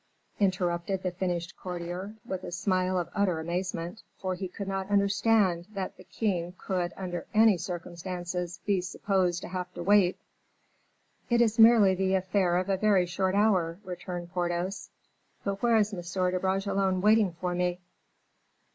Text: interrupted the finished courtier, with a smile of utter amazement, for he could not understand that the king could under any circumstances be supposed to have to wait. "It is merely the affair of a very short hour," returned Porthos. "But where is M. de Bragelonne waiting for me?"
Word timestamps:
interrupted 0.39 1.03
the 1.03 1.11
finished 1.11 1.55
courtier, 1.55 2.15
with 2.25 2.43
a 2.43 2.51
smile 2.51 2.97
of 2.97 3.07
utter 3.13 3.39
amazement, 3.39 4.01
for 4.17 4.33
he 4.33 4.47
could 4.47 4.67
not 4.67 4.89
understand 4.89 5.67
that 5.75 5.95
the 5.95 6.03
king 6.03 6.55
could 6.57 6.91
under 6.97 7.27
any 7.35 7.55
circumstances 7.55 8.59
be 8.65 8.81
supposed 8.81 9.43
to 9.43 9.47
have 9.47 9.71
to 9.75 9.83
wait. 9.83 10.17
"It 11.29 11.39
is 11.39 11.59
merely 11.59 11.93
the 11.93 12.15
affair 12.15 12.57
of 12.57 12.67
a 12.67 12.77
very 12.77 13.05
short 13.05 13.35
hour," 13.35 13.77
returned 13.83 14.31
Porthos. 14.31 14.89
"But 15.43 15.61
where 15.61 15.77
is 15.77 15.93
M. 15.93 16.01
de 16.31 16.39
Bragelonne 16.39 16.99
waiting 17.01 17.33
for 17.33 17.53
me?" 17.53 17.79